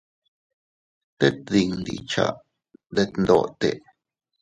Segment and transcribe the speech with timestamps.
[1.17, 2.25] Tet dindi cha
[2.95, 3.69] detndote.